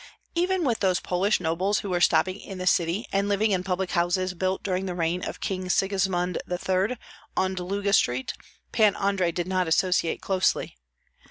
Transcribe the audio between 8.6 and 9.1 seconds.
Pan